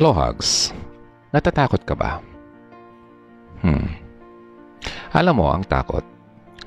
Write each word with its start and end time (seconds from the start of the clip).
Hello, 0.00 0.16
Hugs. 0.16 0.72
Natatakot 1.28 1.84
ka 1.84 1.92
ba? 1.92 2.24
Hmm. 3.60 4.00
Alam 5.12 5.44
mo, 5.44 5.52
ang 5.52 5.60
takot, 5.60 6.00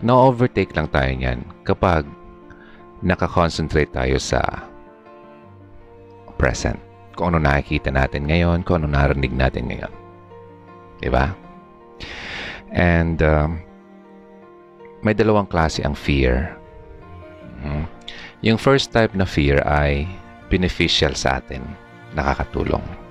na-overtake 0.05 0.69
lang 0.77 0.85
tayo 0.93 1.09
niyan 1.09 1.41
kapag 1.65 2.05
nakakonsentrate 3.01 3.89
tayo 3.89 4.21
sa 4.21 4.37
present. 6.37 6.77
Kung 7.17 7.33
ano 7.33 7.41
nakikita 7.41 7.89
natin 7.89 8.29
ngayon, 8.29 8.61
kung 8.61 8.85
ano 8.85 8.93
narinig 8.93 9.33
natin 9.33 9.65
ngayon. 9.65 9.93
Diba? 11.01 11.33
And 12.69 13.17
um, 13.25 13.65
may 15.01 15.17
dalawang 15.17 15.49
klase 15.49 15.81
ang 15.81 15.97
fear. 15.97 16.53
Hmm. 17.65 17.89
Yung 18.45 18.61
first 18.61 18.93
type 18.93 19.17
na 19.17 19.25
fear 19.25 19.57
ay 19.65 20.05
beneficial 20.53 21.17
sa 21.17 21.41
atin, 21.41 21.65
nakakatulong. 22.13 23.01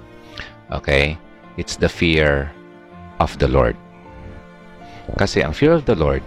Okay? 0.72 1.18
It's 1.60 1.76
the 1.76 1.88
fear 1.88 2.50
of 3.20 3.36
the 3.36 3.48
Lord. 3.48 3.76
Kasi 5.20 5.44
ang 5.44 5.52
fear 5.52 5.76
of 5.76 5.84
the 5.84 5.98
Lord, 5.98 6.24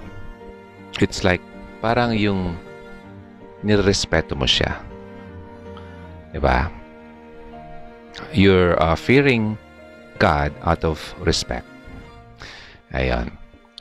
it's 1.01 1.25
like 1.25 1.41
parang 1.81 2.13
yung 2.13 2.53
nirespeto 3.65 4.37
mo 4.37 4.45
siya. 4.45 4.77
Diba? 6.31 6.69
You're 8.31 8.77
uh, 8.77 8.95
fearing 8.95 9.57
God 10.19 10.53
out 10.63 10.85
of 10.85 11.01
respect. 11.23 11.67
Ayan. 12.95 13.33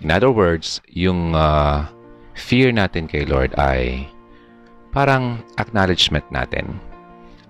In 0.03 0.11
other 0.11 0.31
words, 0.33 0.83
yung 0.91 1.39
uh, 1.39 1.87
fear 2.35 2.75
natin 2.75 3.07
kay 3.07 3.23
Lord 3.29 3.55
ay 3.55 4.11
parang 4.91 5.43
acknowledgement 5.59 6.27
natin 6.35 6.79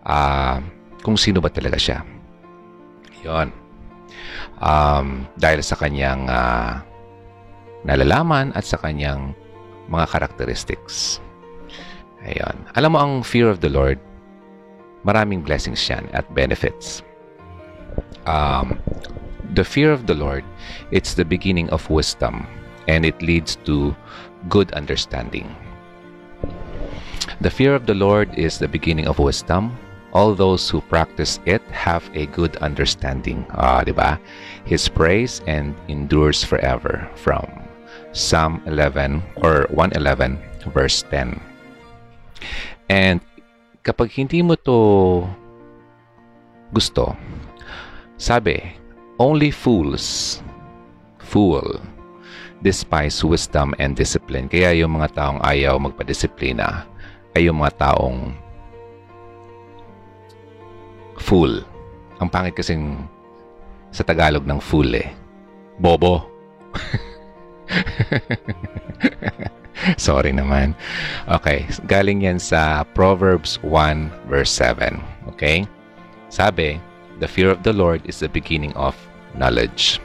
uh, 0.04 0.60
kung 1.00 1.16
sino 1.16 1.40
ba 1.40 1.48
talaga 1.48 1.80
siya. 1.80 2.04
Yon. 3.24 3.48
Um, 4.60 5.26
dahil 5.40 5.64
sa 5.64 5.74
kanyang 5.80 6.28
uh, 6.28 6.78
nalalaman 7.88 8.52
at 8.52 8.68
sa 8.68 8.76
kanyang 8.78 9.32
mga 9.88 10.08
characteristics. 10.08 11.18
Ayan. 12.24 12.56
Alam 12.76 12.96
mo, 12.96 12.98
ang 13.00 13.12
fear 13.20 13.48
of 13.48 13.60
the 13.60 13.68
Lord, 13.68 14.00
maraming 15.04 15.44
blessings 15.44 15.80
yan 15.84 16.08
at 16.16 16.24
benefits. 16.32 17.04
Um, 18.24 18.80
the 19.52 19.64
fear 19.64 19.92
of 19.92 20.08
the 20.08 20.16
Lord, 20.16 20.44
it's 20.88 21.12
the 21.12 21.24
beginning 21.24 21.68
of 21.68 21.84
wisdom 21.92 22.48
and 22.88 23.04
it 23.04 23.20
leads 23.20 23.56
to 23.68 23.92
good 24.48 24.72
understanding. 24.72 25.48
The 27.40 27.52
fear 27.52 27.74
of 27.74 27.84
the 27.84 27.94
Lord 27.94 28.32
is 28.36 28.58
the 28.58 28.68
beginning 28.68 29.06
of 29.06 29.18
wisdom. 29.18 29.76
All 30.14 30.32
those 30.32 30.70
who 30.70 30.80
practice 30.86 31.42
it 31.42 31.60
have 31.74 32.06
a 32.14 32.30
good 32.30 32.54
understanding. 32.62 33.42
Ah, 33.50 33.82
di 33.82 33.90
ba? 33.90 34.16
His 34.62 34.86
praise 34.86 35.42
and 35.50 35.74
endures 35.90 36.46
forever. 36.46 37.10
From 37.18 37.50
Psalm 38.14 38.62
11 38.70 39.22
or 39.42 39.66
111 39.74 40.38
verse 40.70 41.02
10. 41.10 41.34
And 42.88 43.18
kapag 43.82 44.14
hindi 44.14 44.40
mo 44.40 44.54
to 44.62 44.78
gusto, 46.70 47.18
sabi, 48.16 48.58
only 49.18 49.50
fools, 49.50 50.38
fool, 51.18 51.82
despise 52.64 53.20
wisdom 53.22 53.74
and 53.82 53.92
discipline. 53.94 54.48
Kaya 54.48 54.72
yung 54.72 54.96
mga 54.96 55.14
taong 55.18 55.40
ayaw 55.44 55.76
magpadisiplina, 55.76 56.88
ay 57.36 57.50
yung 57.50 57.60
mga 57.60 57.76
taong 57.78 58.32
fool. 61.18 61.66
Ang 62.22 62.30
pangit 62.30 62.54
kasing 62.54 63.02
sa 63.94 64.02
Tagalog 64.02 64.46
ng 64.46 64.58
fool 64.58 64.90
eh. 64.94 65.14
Bobo. 65.78 66.26
Sorry 70.00 70.32
naman. 70.32 70.74
Okay, 71.28 71.66
galing 71.86 72.24
yan 72.24 72.40
sa 72.40 72.82
Proverbs 72.96 73.60
1 73.62 74.30
verse 74.30 74.50
7. 74.50 74.98
Okay? 75.34 75.66
Sabi, 76.30 76.80
the 77.20 77.28
fear 77.28 77.50
of 77.50 77.62
the 77.62 77.74
Lord 77.74 78.02
is 78.06 78.18
the 78.18 78.30
beginning 78.30 78.72
of 78.74 78.96
knowledge. 79.38 80.00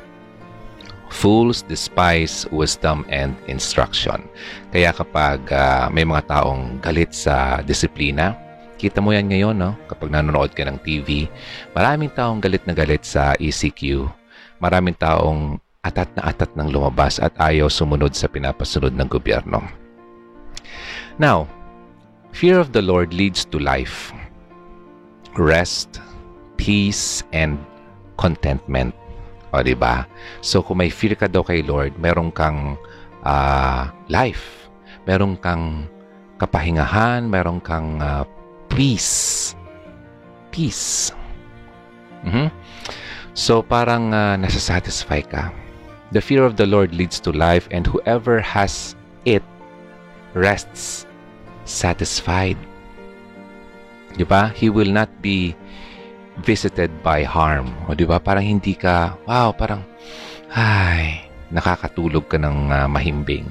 Fools 1.09 1.65
despise 1.65 2.45
wisdom 2.53 3.01
and 3.09 3.33
instruction. 3.49 4.29
Kaya 4.69 4.93
kapag 4.93 5.41
uh, 5.49 5.89
may 5.89 6.05
mga 6.05 6.29
taong 6.29 6.77
galit 6.85 7.17
sa 7.17 7.65
disiplina, 7.65 8.37
kita 8.79 9.03
mo 9.03 9.11
yan 9.11 9.27
ngayon, 9.27 9.59
no? 9.59 9.75
Kapag 9.91 10.07
nanonood 10.07 10.55
ka 10.55 10.63
ng 10.63 10.79
TV, 10.79 11.27
maraming 11.75 12.07
taong 12.15 12.39
galit 12.39 12.63
na 12.63 12.71
galit 12.71 13.03
sa 13.03 13.35
ECQ. 13.35 14.07
Maraming 14.63 14.95
taong 14.95 15.59
atat 15.83 16.07
na 16.15 16.31
atat 16.31 16.55
ng 16.55 16.71
lumabas 16.71 17.19
at 17.19 17.35
ayaw 17.39 17.67
sumunod 17.67 18.15
sa 18.15 18.31
pinapasunod 18.31 18.95
ng 18.95 19.07
gobyerno. 19.11 19.59
Now, 21.19 21.51
fear 22.31 22.55
of 22.55 22.71
the 22.71 22.79
Lord 22.79 23.11
leads 23.11 23.43
to 23.51 23.59
life, 23.59 24.15
rest, 25.35 25.99
peace, 26.55 27.27
and 27.35 27.59
contentment. 28.15 28.95
O, 29.51 29.59
di 29.59 29.75
ba? 29.75 30.07
So, 30.39 30.63
kung 30.63 30.79
may 30.79 30.91
fear 30.91 31.19
ka 31.19 31.27
daw 31.27 31.43
kay 31.43 31.67
Lord, 31.67 31.99
meron 31.99 32.31
kang 32.31 32.79
uh, 33.27 33.91
life. 34.07 34.71
Meron 35.03 35.35
kang 35.41 35.89
kapahingahan, 36.39 37.27
meron 37.27 37.59
kang 37.59 37.99
uh, 37.99 38.23
peace. 38.69 39.55
Peace. 40.51 41.11
Mm-hmm. 42.25 42.47
So, 43.33 43.61
parang 43.61 44.13
uh, 44.13 44.35
nasa-satisfy 44.37 45.21
ka. 45.27 45.51
The 46.11 46.21
fear 46.21 46.43
of 46.43 46.57
the 46.57 46.65
Lord 46.65 46.93
leads 46.93 47.19
to 47.21 47.31
life 47.31 47.69
and 47.69 47.85
whoever 47.85 48.41
has 48.41 48.95
it 49.25 49.43
rests 50.33 51.05
satisfied. 51.69 52.57
Di 54.17 54.25
ba? 54.25 54.49
He 54.51 54.73
will 54.73 54.89
not 54.89 55.07
be 55.21 55.53
visited 56.41 56.89
by 57.05 57.23
harm. 57.23 57.71
O 57.87 57.93
di 57.93 58.03
ba? 58.09 58.17
Parang 58.17 58.43
hindi 58.43 58.73
ka, 58.73 59.15
wow, 59.29 59.53
parang, 59.53 59.85
ay, 60.57 61.29
nakakatulog 61.53 62.25
ka 62.25 62.41
ng 62.41 62.73
uh, 62.73 62.87
mahimbing. 62.89 63.45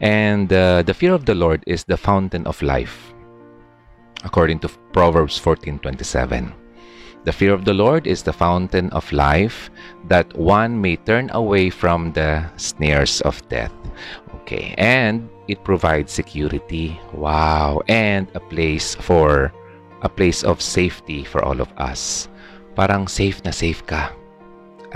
And 0.00 0.50
uh, 0.52 0.82
the 0.82 0.94
fear 0.94 1.12
of 1.12 1.26
the 1.26 1.34
Lord 1.34 1.62
is 1.66 1.84
the 1.84 1.98
fountain 1.98 2.46
of 2.46 2.62
life. 2.62 3.12
According 4.24 4.60
to 4.60 4.70
Proverbs 4.92 5.38
14:27. 5.38 6.54
The 7.22 7.32
fear 7.32 7.54
of 7.54 7.64
the 7.64 7.74
Lord 7.74 8.10
is 8.10 8.22
the 8.22 8.34
fountain 8.34 8.90
of 8.90 9.06
life 9.14 9.70
that 10.10 10.26
one 10.34 10.74
may 10.82 10.98
turn 10.98 11.30
away 11.30 11.70
from 11.70 12.10
the 12.10 12.42
snares 12.58 13.22
of 13.22 13.38
death. 13.46 13.70
Okay, 14.42 14.74
and 14.74 15.30
it 15.46 15.62
provides 15.62 16.10
security. 16.10 16.98
Wow, 17.14 17.86
and 17.86 18.26
a 18.34 18.42
place 18.42 18.98
for 18.98 19.54
a 20.02 20.10
place 20.10 20.42
of 20.42 20.58
safety 20.58 21.22
for 21.22 21.46
all 21.46 21.62
of 21.62 21.70
us. 21.78 22.26
Parang 22.74 23.06
safe 23.06 23.38
na 23.46 23.54
safe 23.54 23.86
ka. 23.86 24.10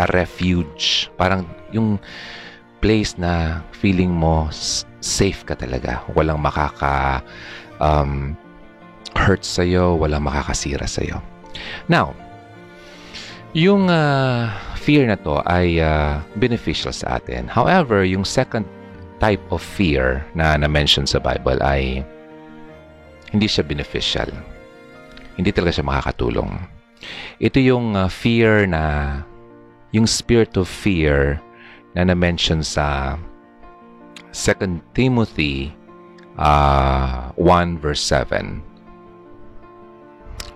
A 0.02 0.10
refuge. 0.10 1.06
Parang 1.14 1.46
yung 1.70 2.02
place 2.82 3.14
na 3.14 3.62
feeling 3.70 4.10
mo 4.10 4.50
safe 4.98 5.46
ka 5.46 5.54
talaga. 5.54 6.02
Walang 6.18 6.42
makaka 6.42 7.22
um, 7.78 8.34
hurt 9.16 9.42
sa'yo, 9.42 9.96
walang 9.96 10.28
makakasira 10.28 10.84
sa'yo. 10.84 11.24
Now, 11.88 12.12
yung 13.56 13.88
uh, 13.88 14.52
fear 14.76 15.08
na 15.08 15.16
to 15.24 15.40
ay 15.48 15.80
uh, 15.80 16.20
beneficial 16.36 16.92
sa 16.92 17.16
atin. 17.16 17.48
However, 17.48 18.04
yung 18.04 18.28
second 18.28 18.68
type 19.16 19.42
of 19.48 19.64
fear 19.64 20.20
na 20.36 20.60
na-mention 20.60 21.08
sa 21.08 21.16
Bible 21.16 21.56
ay 21.64 22.04
hindi 23.32 23.48
siya 23.48 23.64
beneficial 23.64 24.28
hindi 25.36 25.52
talaga 25.52 25.78
siya 25.78 25.86
makakatulong. 25.86 26.50
Ito 27.38 27.60
yung 27.60 27.92
uh, 27.94 28.08
fear 28.08 28.64
na, 28.64 29.20
yung 29.92 30.08
spirit 30.08 30.56
of 30.56 30.66
fear 30.66 31.38
na 31.92 32.08
na-mention 32.08 32.64
sa 32.64 33.16
2 34.32 34.96
Timothy 34.96 35.72
uh, 36.40 37.32
1 37.36 37.80
verse 37.80 38.00
7 38.04 38.60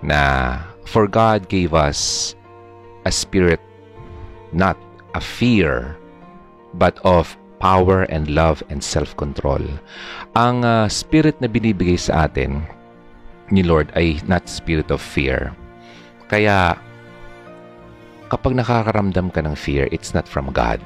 na 0.01 0.57
for 0.85 1.07
God 1.07 1.47
gave 1.47 1.73
us 1.73 2.33
a 3.05 3.11
spirit 3.11 3.61
not 4.51 4.77
a 5.15 5.21
fear 5.21 5.95
but 6.75 6.99
of 7.03 7.35
power 7.61 8.09
and 8.09 8.25
love 8.33 8.65
and 8.73 8.81
self-control. 8.81 9.61
Ang 10.33 10.65
uh, 10.65 10.89
spirit 10.89 11.37
na 11.39 11.47
binibigay 11.47 11.95
sa 11.95 12.25
atin 12.25 12.65
ni 13.53 13.61
Lord 13.61 13.93
ay 13.93 14.17
not 14.25 14.49
spirit 14.49 14.89
of 14.89 14.99
fear. 14.99 15.53
Kaya, 16.31 16.79
kapag 18.33 18.57
nakakaramdam 18.57 19.29
ka 19.29 19.45
ng 19.45 19.53
fear, 19.53 19.85
it's 19.93 20.17
not 20.17 20.25
from 20.25 20.49
God. 20.49 20.81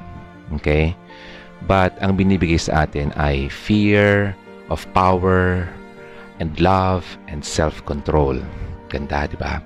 Okay? 0.60 0.92
But 1.64 1.96
ang 2.04 2.20
binibigay 2.20 2.60
sa 2.60 2.84
atin 2.84 3.14
ay 3.16 3.48
fear 3.48 4.36
of 4.68 4.84
power 4.92 5.64
and 6.42 6.52
love 6.60 7.06
and 7.30 7.40
self-control. 7.40 8.42
Ganda, 8.88 9.26
di 9.26 9.38
ba? 9.38 9.62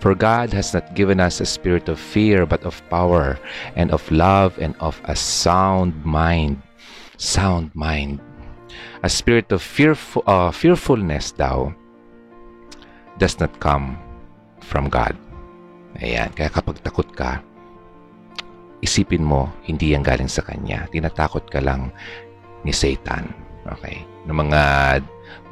For 0.00 0.16
God 0.16 0.52
has 0.56 0.72
not 0.72 0.96
given 0.96 1.20
us 1.20 1.40
a 1.40 1.48
spirit 1.48 1.92
of 1.92 2.00
fear, 2.00 2.48
but 2.48 2.64
of 2.64 2.80
power 2.88 3.36
and 3.76 3.92
of 3.92 4.00
love 4.08 4.56
and 4.56 4.72
of 4.80 4.96
a 5.04 5.16
sound 5.16 5.92
mind. 6.04 6.60
Sound 7.20 7.68
mind. 7.76 8.20
A 9.04 9.10
spirit 9.12 9.52
of 9.52 9.60
fearful, 9.60 10.24
uh, 10.26 10.50
fearfulness 10.50 11.36
daw 11.36 11.72
does 13.20 13.36
not 13.38 13.52
come 13.60 14.00
from 14.64 14.88
God. 14.88 15.14
Ayan, 16.00 16.32
kaya 16.32 16.48
kapag 16.50 16.80
takot 16.80 17.06
ka, 17.12 17.44
isipin 18.80 19.22
mo, 19.22 19.52
hindi 19.68 19.92
yan 19.92 20.02
galing 20.02 20.32
sa 20.32 20.42
Kanya. 20.42 20.88
Tinatakot 20.90 21.46
ka 21.52 21.60
lang 21.60 21.92
ni 22.64 22.72
Satan. 22.72 23.30
Okay? 23.68 24.02
Ng 24.26 24.36
mga 24.48 24.62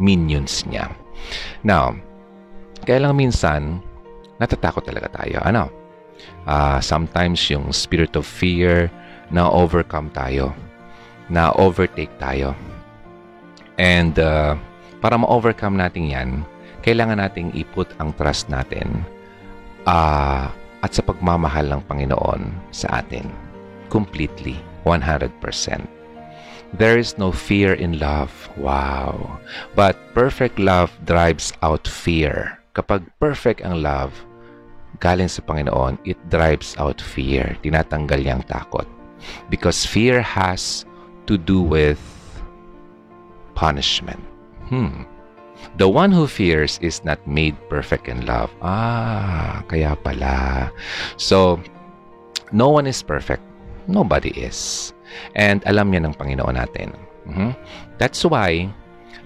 minions 0.00 0.64
niya. 0.66 0.88
Now, 1.62 1.94
kaya 2.82 3.06
lang 3.06 3.14
minsan, 3.14 3.78
natatakot 4.42 4.82
talaga 4.82 5.10
tayo. 5.22 5.38
Ano? 5.42 5.70
Uh, 6.46 6.78
sometimes 6.82 7.38
yung 7.50 7.70
spirit 7.70 8.14
of 8.18 8.26
fear 8.26 8.90
na 9.30 9.46
overcome 9.46 10.10
tayo. 10.10 10.50
Na 11.30 11.54
overtake 11.54 12.12
tayo. 12.18 12.52
And 13.78 14.18
uh, 14.18 14.58
para 15.00 15.16
ma-overcome 15.18 15.78
natin 15.78 16.10
yan, 16.10 16.30
kailangan 16.82 17.22
nating 17.22 17.54
iput 17.54 17.88
ang 18.02 18.14
trust 18.18 18.50
natin 18.50 19.06
uh, 19.86 20.50
at 20.82 20.90
sa 20.90 21.02
pagmamahal 21.02 21.70
ng 21.70 21.82
Panginoon 21.86 22.50
sa 22.74 23.02
atin. 23.02 23.30
Completely, 23.88 24.58
100%. 24.84 25.30
There 26.72 26.96
is 26.96 27.20
no 27.20 27.30
fear 27.30 27.76
in 27.76 28.00
love. 28.00 28.32
Wow. 28.56 29.38
But 29.76 29.98
perfect 30.16 30.56
love 30.56 30.90
drives 31.04 31.52
out 31.60 31.84
fear. 31.84 32.61
Kapag 32.72 33.04
perfect 33.20 33.60
ang 33.60 33.84
love, 33.84 34.16
galing 35.04 35.28
sa 35.28 35.44
Panginoon, 35.44 36.00
it 36.08 36.16
drives 36.32 36.72
out 36.80 37.00
fear. 37.00 37.52
Tinatanggal 37.60 38.24
niyang 38.24 38.44
takot. 38.48 38.88
Because 39.52 39.84
fear 39.84 40.24
has 40.24 40.88
to 41.28 41.36
do 41.36 41.60
with 41.60 42.00
punishment. 43.54 44.20
Hmm. 44.72 45.04
The 45.76 45.86
one 45.86 46.10
who 46.10 46.26
fears 46.26 46.80
is 46.82 47.04
not 47.04 47.20
made 47.28 47.54
perfect 47.68 48.08
in 48.08 48.26
love. 48.26 48.50
Ah, 48.64 49.62
kaya 49.68 49.94
pala. 50.00 50.72
So, 51.20 51.60
no 52.50 52.72
one 52.72 52.88
is 52.88 53.04
perfect. 53.04 53.44
Nobody 53.86 54.32
is. 54.34 54.90
And 55.36 55.62
alam 55.68 55.92
niya 55.92 56.08
ng 56.08 56.14
Panginoon 56.16 56.56
natin. 56.56 56.96
Mm-hmm. 57.28 57.52
That's 58.00 58.24
why 58.26 58.72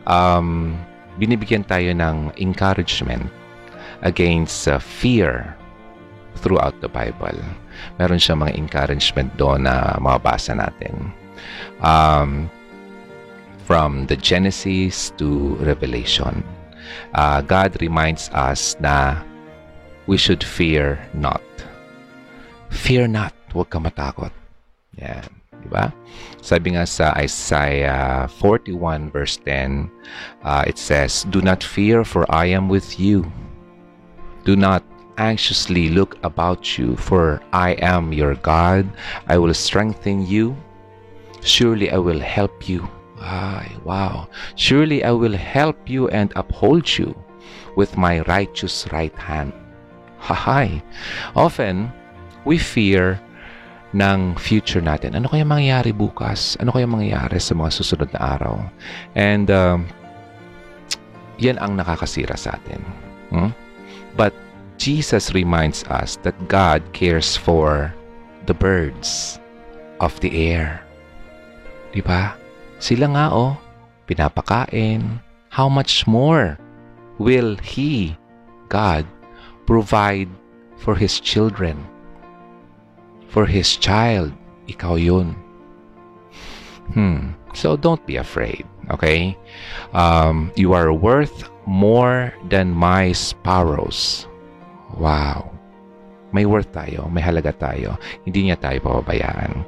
um, 0.05 0.77
binibigyan 1.17 1.65
tayo 1.65 1.93
ng 1.93 2.33
encouragement 2.37 3.29
against 4.05 4.69
uh, 4.69 4.79
fear 4.79 5.57
throughout 6.41 6.77
the 6.85 6.89
Bible. 6.89 7.37
Meron 7.97 8.21
siya 8.21 8.37
mga 8.37 8.57
encouragement 8.57 9.33
doon 9.41 9.65
na 9.65 9.97
mababasa 9.97 10.53
natin. 10.53 11.13
Um, 11.81 12.49
from 13.65 14.07
the 14.07 14.17
Genesis 14.17 15.13
to 15.19 15.57
Revelation, 15.65 16.45
uh, 17.17 17.41
God 17.43 17.77
reminds 17.81 18.29
us 18.37 18.77
na 18.79 19.21
we 20.07 20.17
should 20.17 20.45
fear 20.45 21.01
not. 21.17 21.43
Fear 22.71 23.09
not. 23.09 23.35
Huwag 23.51 23.73
ka 23.73 23.81
matakot. 23.81 24.33
Yan. 25.01 25.46
Diba? 25.67 25.91
Sabi 26.47 26.79
nga 26.79 26.87
sa 26.87 27.11
Isaiah 27.19 28.31
41 28.39 29.11
verse 29.11 29.37
10, 29.43 29.91
uh, 30.47 30.63
it 30.67 30.79
says, 30.79 31.27
Do 31.35 31.43
not 31.43 31.67
fear 31.67 32.07
for 32.07 32.23
I 32.31 32.55
am 32.55 32.71
with 32.71 33.03
you. 33.03 33.27
Do 34.47 34.55
not 34.55 34.87
anxiously 35.19 35.89
look 35.89 36.19
about 36.23 36.79
you, 36.79 36.95
for 36.97 37.43
I 37.53 37.71
am 37.83 38.13
your 38.13 38.35
God. 38.37 38.87
I 39.27 39.39
will 39.39 39.55
strengthen 39.55 40.27
you. 40.27 40.57
Surely 41.43 41.91
I 41.91 41.99
will 41.99 42.21
help 42.21 42.69
you. 42.69 42.89
Ay, 43.21 43.73
wow. 43.83 44.29
Surely 44.55 45.03
I 45.03 45.11
will 45.11 45.35
help 45.35 45.89
you 45.89 46.09
and 46.09 46.33
uphold 46.37 46.87
you 46.87 47.17
with 47.75 47.97
my 47.97 48.21
righteous 48.31 48.87
right 48.93 49.15
hand. 49.19 49.53
Hahay. 50.21 50.83
Often, 51.35 51.93
we 52.45 52.59
fear 52.59 53.21
ng 53.95 54.35
future 54.35 54.83
natin. 54.83 55.15
Ano 55.15 55.31
kaya 55.31 55.47
mangyayari 55.47 55.95
bukas? 55.95 56.59
Ano 56.59 56.75
kaya 56.75 56.89
mangyayari 56.89 57.39
sa 57.39 57.55
mga 57.55 57.71
susunod 57.71 58.11
na 58.11 58.21
araw? 58.35 58.55
And 59.15 59.47
um, 59.53 59.87
yan 61.39 61.61
ang 61.63 61.79
nakakasira 61.79 62.35
sa 62.35 62.59
atin. 62.59 62.83
Hmm? 63.31 63.51
But 64.19 64.35
Jesus 64.77 65.33
reminds 65.33 65.85
us 65.87 66.17
that 66.27 66.37
God 66.49 66.83
cares 66.93 67.37
for 67.37 67.93
the 68.49 68.55
birds 68.55 69.39
of 70.01 70.19
the 70.21 70.53
air. 70.53 70.83
Di 71.93 72.03
ba? 72.03 72.37
Sila 72.83 73.09
nga 73.13 73.27
oh, 73.33 73.57
pinapakain. 74.05 75.21
How 75.49 75.73
much 75.73 76.05
more 76.05 76.61
will 77.17 77.57
He, 77.65 78.13
God, 78.69 79.09
provide 79.65 80.29
for 80.77 80.93
His 80.93 81.17
children? 81.17 81.81
For 83.37 83.45
His 83.45 83.77
child, 83.77 84.33
ikaw 84.65 84.97
yun. 84.97 85.37
Hmm. 86.97 87.37
So 87.53 87.77
don't 87.77 88.01
be 88.09 88.17
afraid, 88.17 88.65
okay? 88.89 89.37
Um, 89.93 90.49
you 90.57 90.73
are 90.73 90.93
worth 90.93 91.53
more 91.69 92.33
than 92.49 92.73
my 92.73 93.13
sparrows. 93.13 94.25
Wow. 94.97 95.53
May 96.33 96.49
worth 96.49 96.73
tayo, 96.73 97.13
may 97.13 97.21
halaga 97.21 97.53
tayo. 97.53 98.01
Hindi 98.25 98.49
niya 98.49 98.57
tayo 98.57 98.81
pababayaan. 98.81 99.65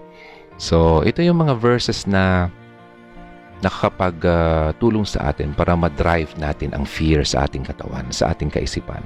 So, 0.59 1.07
ito 1.07 1.23
yung 1.23 1.39
mga 1.45 1.55
verses 1.57 2.05
na 2.05 2.51
nakakapag-tulong 3.63 5.07
uh, 5.07 5.11
sa 5.11 5.31
atin 5.31 5.55
para 5.55 5.75
ma-drive 5.75 6.31
natin 6.39 6.75
ang 6.75 6.87
fear 6.87 7.27
sa 7.27 7.47
ating 7.47 7.67
katawan, 7.67 8.07
sa 8.11 8.35
ating 8.35 8.51
kaisipan. 8.51 9.03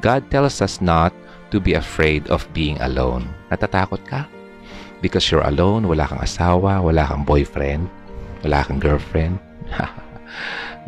God 0.00 0.28
tells 0.28 0.60
us 0.60 0.80
not 0.80 1.12
to 1.50 1.60
be 1.60 1.74
afraid 1.74 2.26
of 2.28 2.46
being 2.52 2.76
alone. 2.80 3.28
Natatakot 3.48 4.04
ka? 4.04 4.28
Because 5.00 5.30
you're 5.30 5.46
alone, 5.46 5.86
wala 5.86 6.10
kang 6.10 6.20
asawa, 6.20 6.82
wala 6.82 7.06
kang 7.06 7.22
boyfriend, 7.22 7.86
wala 8.42 8.66
kang 8.66 8.82
girlfriend. 8.82 9.38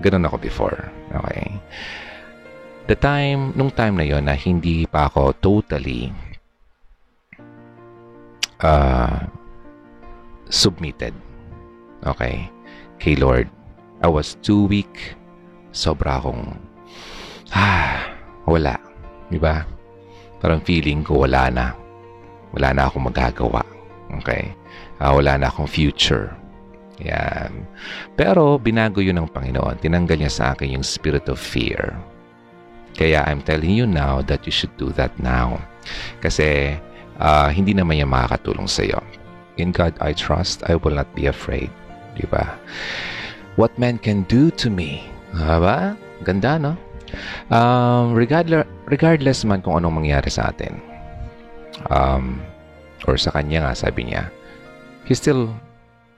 Ganun 0.02 0.26
ako 0.26 0.36
before. 0.42 0.90
Okay. 1.14 1.54
The 2.90 2.98
time, 2.98 3.54
nung 3.54 3.70
time 3.70 4.02
na 4.02 4.06
yon 4.06 4.26
na 4.26 4.34
hindi 4.34 4.82
pa 4.88 5.06
ako 5.06 5.36
totally 5.38 6.10
uh, 8.66 9.30
submitted. 10.50 11.14
Okay. 12.02 12.50
Kay 12.98 13.14
Lord. 13.16 13.46
I 14.00 14.08
was 14.08 14.34
too 14.40 14.64
weak. 14.66 15.14
Sobra 15.70 16.18
akong, 16.18 16.58
ah, 17.54 18.10
wala. 18.50 18.74
Di 19.30 19.38
ba? 19.38 19.62
Parang 20.40 20.64
feeling 20.64 21.04
ko 21.04 21.24
wala 21.24 21.52
na. 21.52 21.66
Wala 22.56 22.74
na 22.74 22.88
akong 22.88 23.06
magagawa. 23.06 23.62
Okay? 24.20 24.56
Uh, 24.98 25.14
wala 25.14 25.38
na 25.38 25.52
akong 25.52 25.70
future. 25.70 26.32
Yan. 27.00 27.64
Pero 28.16 28.60
binago 28.60 29.00
yun 29.00 29.20
ng 29.20 29.30
Panginoon. 29.32 29.80
Tinanggal 29.80 30.20
niya 30.20 30.32
sa 30.32 30.44
akin 30.52 30.76
yung 30.80 30.84
spirit 30.84 31.28
of 31.28 31.40
fear. 31.40 31.96
Kaya 32.96 33.24
I'm 33.24 33.40
telling 33.40 33.72
you 33.72 33.86
now 33.86 34.20
that 34.26 34.44
you 34.44 34.52
should 34.52 34.72
do 34.76 34.92
that 34.98 35.14
now. 35.22 35.62
Kasi 36.20 36.76
uh, 37.22 37.48
hindi 37.48 37.72
naman 37.72 38.02
yan 38.02 38.10
makakatulong 38.10 38.68
sa 38.68 38.84
iyo. 38.84 39.00
In 39.56 39.72
God 39.72 39.96
I 40.00 40.12
trust, 40.16 40.64
I 40.68 40.76
will 40.76 40.96
not 40.96 41.08
be 41.16 41.28
afraid. 41.28 41.70
Di 42.16 42.26
ba? 42.28 42.56
What 43.56 43.76
man 43.76 44.00
can 44.00 44.24
do 44.28 44.48
to 44.60 44.68
me. 44.68 45.04
Diba? 45.36 45.94
Ganda, 46.26 46.58
no? 46.58 46.74
Um, 47.50 48.14
regardless, 48.14 48.66
regardless 48.86 49.42
man 49.42 49.62
kung 49.62 49.78
anong 49.78 50.02
mangyari 50.02 50.30
sa 50.30 50.50
atin, 50.50 50.78
um, 51.90 52.42
or 53.08 53.16
sa 53.16 53.32
kanya 53.32 53.64
nga, 53.64 53.72
sabi 53.74 54.10
niya, 54.10 54.28
he's 55.08 55.18
still 55.18 55.50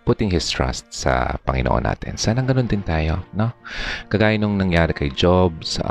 putting 0.03 0.31
his 0.31 0.51
trust 0.51 0.91
sa 0.91 1.39
Panginoon 1.47 1.87
natin. 1.87 2.19
Sana 2.19 2.43
ganun 2.43 2.67
din 2.67 2.83
tayo, 2.83 3.23
no? 3.39 3.55
Kagaya 4.11 4.35
nung 4.35 4.59
nangyari 4.59 4.91
kay 4.91 5.11
Job 5.15 5.63
sa 5.63 5.85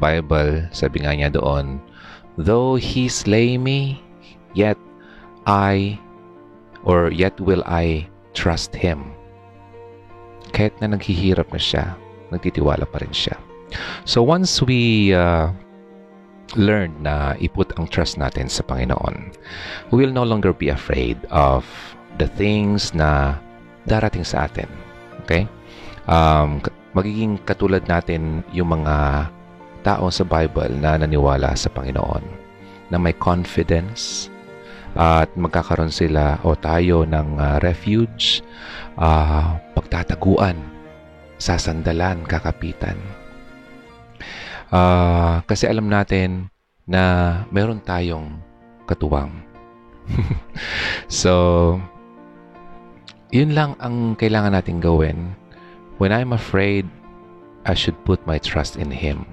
Bible, 0.00 0.64
sabi 0.72 1.04
nga 1.04 1.12
niya 1.12 1.30
doon, 1.32 1.80
Though 2.40 2.80
he 2.80 3.12
slay 3.12 3.60
me, 3.60 4.00
yet 4.56 4.80
I, 5.44 6.00
or 6.88 7.12
yet 7.12 7.36
will 7.36 7.60
I 7.68 8.08
trust 8.32 8.72
him. 8.72 9.12
Kahit 10.56 10.72
na 10.80 10.96
naghihirap 10.96 11.52
na 11.52 11.60
siya, 11.60 11.84
nagtitiwala 12.32 12.88
pa 12.88 13.04
rin 13.04 13.12
siya. 13.12 13.36
So 14.04 14.22
once 14.22 14.62
we 14.62 15.12
uh, 15.14 15.50
learn 16.58 16.94
na 17.02 17.38
iput 17.38 17.70
ang 17.78 17.86
trust 17.86 18.18
natin 18.18 18.50
sa 18.50 18.66
Panginoon, 18.66 19.34
we 19.94 20.02
will 20.02 20.14
no 20.14 20.26
longer 20.26 20.50
be 20.50 20.70
afraid 20.70 21.18
of 21.30 21.62
the 22.18 22.26
things 22.34 22.90
na 22.90 23.38
darating 23.86 24.26
sa 24.26 24.50
atin. 24.50 24.66
Okay? 25.24 25.46
Um, 26.10 26.58
magiging 26.96 27.38
katulad 27.46 27.86
natin 27.86 28.42
yung 28.50 28.74
mga 28.74 29.28
tao 29.86 30.10
sa 30.10 30.26
Bible 30.26 30.74
na 30.76 30.98
naniwala 30.98 31.54
sa 31.54 31.70
Panginoon, 31.72 32.24
na 32.90 32.98
may 32.98 33.14
confidence, 33.16 34.28
at 34.98 35.30
magkakaroon 35.38 35.94
sila 35.94 36.42
o 36.42 36.58
tayo 36.58 37.06
ng 37.06 37.38
uh, 37.38 37.56
refuge, 37.62 38.42
uh, 38.98 39.54
pagtataguan, 39.78 40.58
sasandalan, 41.38 42.26
kakapitan. 42.26 42.98
Uh, 44.70 45.42
kasi 45.50 45.66
alam 45.66 45.90
natin 45.90 46.46
na 46.86 47.42
meron 47.50 47.82
tayong 47.82 48.38
katuwang. 48.86 49.30
so, 51.10 51.78
yun 53.30 53.54
lang 53.54 53.78
ang 53.78 54.14
kailangan 54.18 54.54
natin 54.54 54.82
gawin. 54.82 55.34
When 55.98 56.14
I'm 56.14 56.32
afraid, 56.32 56.86
I 57.66 57.74
should 57.74 57.98
put 58.06 58.22
my 58.26 58.38
trust 58.38 58.78
in 58.78 58.90
Him. 58.90 59.26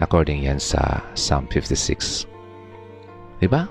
According 0.00 0.44
yan 0.44 0.60
sa 0.60 1.00
Psalm 1.16 1.48
56. 1.48 2.28
Diba? 3.40 3.68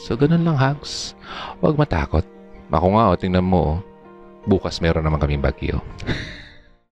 So, 0.00 0.16
ganun 0.16 0.44
lang, 0.44 0.56
Hags. 0.56 1.16
Huwag 1.60 1.76
matakot. 1.76 2.24
Ako 2.68 2.86
nga, 2.96 3.04
o, 3.12 3.16
tingnan 3.16 3.44
mo, 3.44 3.80
bukas 4.44 4.80
meron 4.80 5.04
naman 5.04 5.20
kaming 5.20 5.44
bagyo. 5.44 5.80